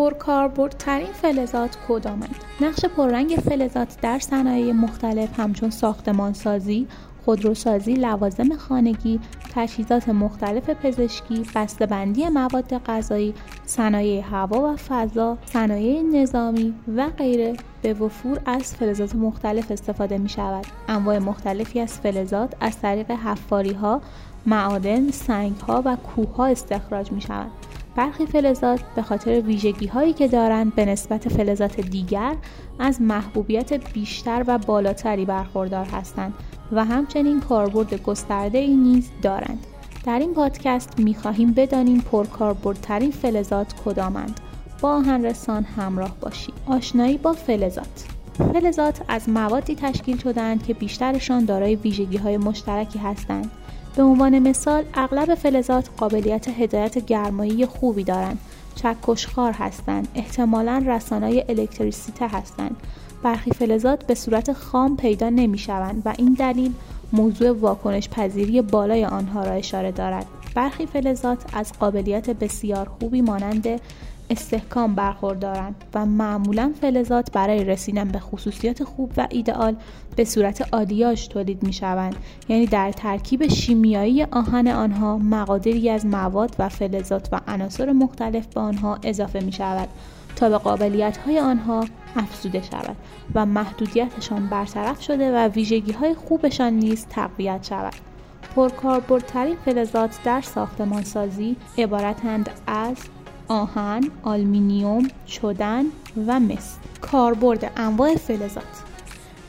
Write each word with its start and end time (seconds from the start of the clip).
پرکاربردترین 0.00 1.12
فلزات 1.12 1.78
کدامند؟ 1.88 2.34
نقش 2.60 2.84
پررنگ 2.84 3.28
فلزات 3.28 3.96
در 4.02 4.18
صنایع 4.18 4.72
مختلف 4.72 5.40
همچون 5.40 5.70
ساختمانسازی 5.70 6.86
خودروسازی 7.24 7.94
لوازم 7.94 8.56
خانگی 8.56 9.20
تجهیزات 9.54 10.08
مختلف 10.08 10.70
پزشکی 10.70 11.46
بسته‌بندی 11.54 12.28
مواد 12.28 12.78
غذایی 12.86 13.34
صنایع 13.66 14.24
هوا 14.30 14.72
و 14.72 14.76
فضا 14.76 15.38
صنایع 15.44 16.02
نظامی 16.02 16.74
و 16.96 17.10
غیره 17.18 17.56
به 17.82 17.94
وفور 17.94 18.40
از 18.46 18.74
فلزات 18.74 19.14
مختلف 19.14 19.70
استفاده 19.70 20.18
می 20.18 20.28
شود 20.28 20.66
انواع 20.88 21.18
مختلفی 21.18 21.80
از 21.80 22.00
فلزات 22.00 22.54
از 22.60 22.80
طریق 22.80 23.10
حفاری 23.10 23.72
ها 23.72 24.00
معادن 24.46 25.10
سنگ 25.10 25.56
ها 25.56 25.82
و 25.84 25.96
کوه 25.96 26.36
ها 26.36 26.46
استخراج 26.46 27.12
می 27.12 27.20
شود 27.20 27.50
برخی 27.96 28.26
فلزات 28.26 28.80
به 28.96 29.02
خاطر 29.02 29.40
ویژگی 29.40 29.86
هایی 29.86 30.12
که 30.12 30.28
دارند 30.28 30.74
به 30.74 30.84
نسبت 30.84 31.28
فلزات 31.28 31.80
دیگر 31.80 32.36
از 32.78 33.02
محبوبیت 33.02 33.92
بیشتر 33.92 34.44
و 34.46 34.58
بالاتری 34.58 35.24
برخوردار 35.24 35.86
هستند 35.86 36.34
و 36.72 36.84
همچنین 36.84 37.40
کاربرد 37.40 38.02
گسترده 38.02 38.58
ای 38.58 38.76
نیز 38.76 39.10
دارند. 39.22 39.66
در 40.04 40.18
این 40.18 40.34
پادکست 40.34 40.98
می 40.98 41.14
خواهیم 41.14 41.52
بدانیم 41.52 42.00
پرکاربردترین 42.00 43.10
فلزات 43.10 43.74
کدامند. 43.84 44.40
با 44.80 44.90
آهن 44.96 45.24
رسان 45.24 45.64
همراه 45.64 46.16
باشید. 46.20 46.54
آشنایی 46.66 47.18
با 47.18 47.32
فلزات 47.32 48.04
فلزات 48.40 49.00
از 49.08 49.28
موادی 49.28 49.74
تشکیل 49.74 50.18
شدهاند 50.18 50.66
که 50.66 50.74
بیشترشان 50.74 51.44
دارای 51.44 51.74
ویژگی 51.74 52.16
های 52.16 52.36
مشترکی 52.36 52.98
هستند. 52.98 53.50
به 53.96 54.02
عنوان 54.02 54.38
مثال 54.38 54.84
اغلب 54.94 55.34
فلزات 55.34 55.90
قابلیت 55.96 56.48
هدایت 56.48 57.06
گرمایی 57.06 57.66
خوبی 57.66 58.04
دارند. 58.04 58.38
چکشخار 58.74 59.52
هستند. 59.52 60.08
احتمالا 60.14 60.84
رسانای 60.86 61.44
الکتریسیته 61.48 62.28
هستند. 62.28 62.76
برخی 63.22 63.50
فلزات 63.50 64.06
به 64.06 64.14
صورت 64.14 64.52
خام 64.52 64.96
پیدا 64.96 65.30
نمی 65.30 65.58
شوند 65.58 66.02
و 66.04 66.14
این 66.18 66.34
دلیل 66.34 66.72
موضوع 67.12 67.50
واکنش 67.50 68.08
پذیری 68.08 68.62
بالای 68.62 69.04
آنها 69.04 69.44
را 69.44 69.52
اشاره 69.52 69.92
دارد. 69.92 70.26
برخی 70.54 70.86
فلزات 70.86 71.38
از 71.52 71.72
قابلیت 71.72 72.30
بسیار 72.30 72.90
خوبی 73.00 73.20
مانند 73.22 73.80
استحکام 74.30 74.94
برخوردارند 74.94 75.84
و 75.94 76.06
معمولا 76.06 76.72
فلزات 76.80 77.32
برای 77.32 77.64
رسیدن 77.64 78.08
به 78.08 78.18
خصوصیات 78.18 78.84
خوب 78.84 79.12
و 79.16 79.26
ایدئال 79.30 79.76
به 80.16 80.24
صورت 80.24 80.74
آلیاژ 80.74 81.28
تولید 81.28 81.62
می 81.62 81.72
شوند 81.72 82.16
یعنی 82.48 82.66
در 82.66 82.92
ترکیب 82.92 83.46
شیمیایی 83.46 84.24
آهن 84.24 84.68
آنها 84.68 85.18
مقادیری 85.18 85.90
از 85.90 86.06
مواد 86.06 86.56
و 86.58 86.68
فلزات 86.68 87.28
و 87.32 87.40
عناصر 87.48 87.92
مختلف 87.92 88.46
به 88.46 88.60
آنها 88.60 88.98
اضافه 89.02 89.40
می 89.40 89.52
شود 89.52 89.88
تا 90.36 90.48
به 90.48 90.58
قابلیت 90.58 91.16
های 91.16 91.38
آنها 91.38 91.84
افزوده 92.16 92.62
شود 92.62 92.96
و 93.34 93.46
محدودیتشان 93.46 94.46
برطرف 94.46 95.02
شده 95.02 95.36
و 95.36 95.48
ویژگی 95.48 95.92
های 95.92 96.14
خوبشان 96.14 96.72
نیز 96.72 97.06
تقویت 97.10 97.66
شود. 97.66 97.94
پرکاربردترین 98.56 99.56
فلزات 99.64 100.18
در 100.24 100.40
ساختمانسازی 100.40 101.56
عبارتند 101.78 102.50
از 102.66 102.96
آهن، 103.50 104.10
آلمینیوم، 104.22 105.08
چدن 105.26 105.84
و 106.26 106.40
مس. 106.40 106.76
کاربرد 107.00 107.72
انواع 107.76 108.16
فلزات. 108.16 108.64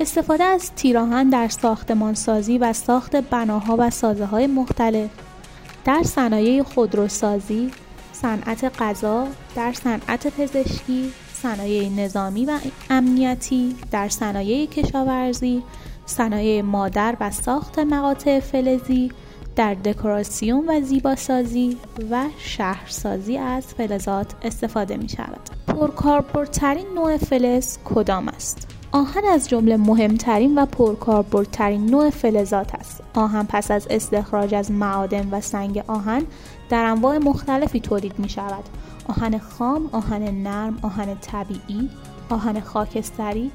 استفاده 0.00 0.44
از 0.44 0.70
تیراهن 0.76 1.28
در 1.28 1.48
ساختمانسازی 1.48 2.58
و 2.58 2.72
ساخت 2.72 3.16
بناها 3.16 3.76
و 3.78 3.90
سازه 3.90 4.26
های 4.26 4.46
مختلف. 4.46 5.10
در 5.84 6.02
صنایع 6.02 6.62
خودروسازی، 6.62 7.70
صنعت 8.12 8.82
غذا، 8.82 9.26
در 9.56 9.72
صنعت 9.72 10.26
پزشکی، 10.40 11.12
صنایع 11.32 11.88
نظامی 11.88 12.44
و 12.44 12.58
امنیتی، 12.90 13.76
در 13.90 14.08
صنایع 14.08 14.66
کشاورزی، 14.66 15.62
صنایع 16.06 16.62
مادر 16.62 17.16
و 17.20 17.30
ساخت 17.30 17.78
مقاطع 17.78 18.40
فلزی، 18.40 19.10
در 19.58 19.74
دکوراسیون 19.74 20.64
و 20.68 20.80
زیباسازی 20.80 21.76
و 22.10 22.24
شهرسازی 22.38 23.36
از 23.38 23.64
فلزات 23.66 24.34
استفاده 24.42 24.96
می 24.96 25.08
شود. 25.08 25.40
پرکاربردترین 25.66 26.86
نوع 26.94 27.16
فلز 27.16 27.78
کدام 27.84 28.28
است؟ 28.28 28.74
آهن 28.92 29.24
از 29.24 29.48
جمله 29.48 29.76
مهمترین 29.76 30.58
و 30.58 30.66
پرکاربردترین 30.66 31.86
نوع 31.86 32.10
فلزات 32.10 32.74
است. 32.74 33.02
آهن 33.14 33.46
پس 33.48 33.70
از 33.70 33.86
استخراج 33.90 34.54
از 34.54 34.70
معادن 34.70 35.28
و 35.30 35.40
سنگ 35.40 35.84
آهن 35.86 36.22
در 36.68 36.84
انواع 36.84 37.18
مختلفی 37.18 37.80
تولید 37.80 38.18
می 38.18 38.28
شود. 38.28 38.64
آهن 39.08 39.38
خام، 39.38 39.88
آهن 39.92 40.22
نرم، 40.22 40.78
آهن 40.82 41.14
طبیعی، 41.14 41.90
آهن 42.30 42.60
خاکستری 42.60 43.50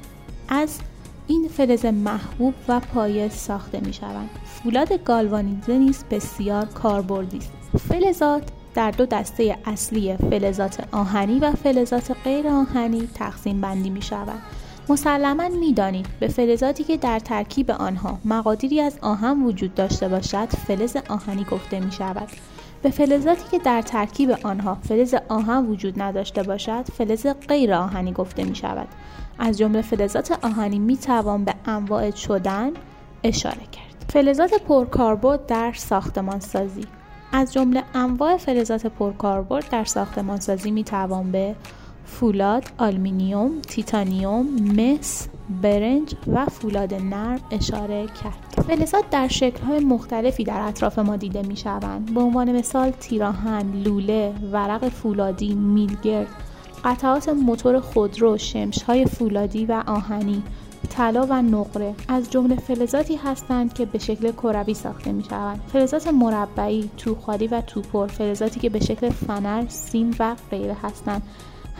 از 0.48 0.78
این 1.26 1.48
فلز 1.48 1.84
محبوب 1.84 2.54
و 2.68 2.80
پایه 2.80 3.28
ساخته 3.28 3.80
می 3.80 3.92
شوند. 3.92 4.30
فولاد 4.44 4.92
گالوانیزه 4.92 5.78
نیز 5.78 6.04
بسیار 6.10 6.64
کاربردی 6.64 7.38
است. 7.38 7.52
فلزات 7.88 8.42
در 8.74 8.90
دو 8.90 9.06
دسته 9.06 9.58
اصلی 9.64 10.16
فلزات 10.16 10.84
آهنی 10.92 11.38
و 11.38 11.52
فلزات 11.52 12.16
غیر 12.24 12.48
آهنی 12.48 13.08
تقسیم 13.14 13.60
بندی 13.60 13.90
می 13.90 14.02
شوند. 14.02 14.42
مسلما 14.88 15.48
می‌دانید 15.48 16.06
به 16.20 16.28
فلزاتی 16.28 16.84
که 16.84 16.96
در 16.96 17.18
ترکیب 17.18 17.70
آنها 17.70 18.18
مقادیری 18.24 18.80
از 18.80 18.98
آهن 19.02 19.42
وجود 19.42 19.74
داشته 19.74 20.08
باشد 20.08 20.48
فلز 20.48 20.96
آهنی 21.08 21.44
گفته 21.44 21.80
می 21.80 21.92
شود. 21.92 22.28
به 22.84 22.90
فلزاتی 22.90 23.44
که 23.50 23.58
در 23.58 23.82
ترکیب 23.82 24.30
آنها 24.42 24.74
فلز 24.74 25.14
آهن 25.28 25.66
وجود 25.66 26.02
نداشته 26.02 26.42
باشد 26.42 26.84
فلز 26.98 27.26
غیر 27.48 27.72
آهنی 27.72 28.12
گفته 28.12 28.44
می 28.44 28.54
شود. 28.54 28.88
از 29.38 29.58
جمله 29.58 29.82
فلزات 29.82 30.38
آهنی 30.44 30.78
می 30.78 30.96
توان 30.96 31.44
به 31.44 31.54
انواع 31.66 32.10
چدن 32.10 32.70
اشاره 33.22 33.66
کرد. 33.72 34.04
فلزات 34.08 34.54
پرکاربرد 34.54 35.46
در 35.46 35.72
ساختمان 35.72 36.40
سازی 36.40 36.84
از 37.32 37.52
جمله 37.52 37.82
انواع 37.94 38.36
فلزات 38.36 38.86
پرکاربرد 38.86 39.68
در 39.70 39.84
ساختمان 39.84 40.40
سازی 40.40 40.70
می 40.70 40.84
توان 40.84 41.32
به 41.32 41.54
فولاد، 42.06 42.64
آلومینیوم، 42.78 43.60
تیتانیوم، 43.60 44.46
مس، 44.76 45.28
برنج 45.62 46.14
و 46.32 46.46
فولاد 46.46 46.94
نرم 46.94 47.40
اشاره 47.50 48.06
کرد. 48.06 48.64
فلزات 48.68 49.10
در 49.10 49.28
شکل‌های 49.28 49.80
مختلفی 49.80 50.44
در 50.44 50.60
اطراف 50.60 50.98
ما 50.98 51.16
دیده 51.16 51.42
می 51.42 51.56
شوند. 51.56 52.14
به 52.14 52.20
عنوان 52.20 52.52
مثال 52.52 52.90
تیراهن، 52.90 53.72
لوله، 53.84 54.32
ورق 54.52 54.88
فولادی، 54.88 55.54
میلگرد، 55.54 56.28
قطعات 56.84 57.28
موتور 57.28 57.80
خودرو، 57.80 58.38
شمش‌های 58.38 59.06
فولادی 59.06 59.66
و 59.66 59.82
آهنی، 59.86 60.42
طلا 60.90 61.26
و 61.30 61.42
نقره 61.42 61.94
از 62.08 62.30
جمله 62.30 62.56
فلزاتی 62.56 63.16
هستند 63.16 63.72
که 63.74 63.84
به 63.84 63.98
شکل 63.98 64.32
کروی 64.32 64.74
ساخته 64.74 65.12
می 65.12 65.24
شوند. 65.24 65.60
فلزات 65.72 66.08
مربعی، 66.08 66.90
توخالی 66.96 67.46
و 67.46 67.60
توپر 67.60 68.06
فلزاتی 68.06 68.60
که 68.60 68.70
به 68.70 68.80
شکل 68.80 69.10
فنر، 69.10 69.64
سیم 69.68 70.10
و 70.18 70.36
غیره 70.50 70.76
هستند 70.82 71.22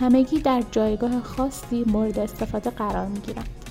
همگی 0.01 0.41
در 0.41 0.63
جایگاه 0.71 1.21
خاصی 1.21 1.85
مورد 1.87 2.19
استفاده 2.19 2.71
قرار 2.71 3.07
می 3.07 3.21
گیرند. 3.21 3.64